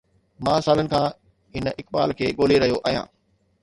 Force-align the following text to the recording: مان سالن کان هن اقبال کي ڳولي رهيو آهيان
مان 0.43 0.61
سالن 0.67 0.89
کان 0.93 1.05
هن 1.57 1.71
اقبال 1.83 2.17
کي 2.23 2.35
ڳولي 2.41 2.63
رهيو 2.65 2.85
آهيان 2.87 3.17